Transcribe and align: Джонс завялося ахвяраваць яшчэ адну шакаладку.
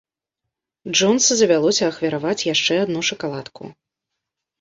Джонс 0.95 1.27
завялося 1.41 1.83
ахвяраваць 1.91 2.45
яшчэ 2.53 2.79
адну 2.85 2.99
шакаладку. 3.11 3.63